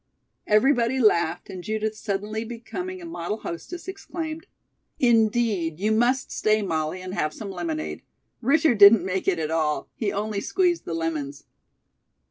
'"Everybody 0.47 0.99
laughed, 0.99 1.47
and 1.47 1.63
Judith 1.63 1.95
suddenly 1.95 2.43
becoming 2.43 3.03
a 3.03 3.05
model 3.05 3.37
hostess, 3.41 3.87
exclaimed: 3.87 4.47
"Indeed, 4.99 5.79
you 5.79 5.91
must 5.91 6.31
stay, 6.31 6.63
Molly, 6.63 7.03
and 7.03 7.13
have 7.13 7.35
some 7.35 7.51
lemonade. 7.51 8.01
Richard 8.41 8.79
didn't 8.79 9.05
make 9.05 9.27
it 9.27 9.37
at 9.37 9.51
all. 9.51 9.89
He 9.93 10.11
only 10.11 10.41
squeezed 10.41 10.85
the 10.85 10.95
lemons." 10.95 11.43